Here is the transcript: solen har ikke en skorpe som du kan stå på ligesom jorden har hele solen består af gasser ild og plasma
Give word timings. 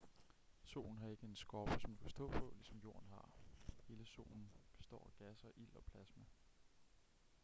solen 0.63 0.97
har 0.97 1.07
ikke 1.07 1.25
en 1.27 1.35
skorpe 1.35 1.79
som 1.79 1.91
du 1.95 2.01
kan 2.01 2.09
stå 2.09 2.27
på 2.29 2.53
ligesom 2.55 2.77
jorden 2.83 3.09
har 3.09 3.29
hele 3.87 4.05
solen 4.05 4.51
består 4.77 5.03
af 5.11 5.17
gasser 5.25 5.49
ild 5.55 5.75
og 5.75 5.83
plasma 5.83 6.23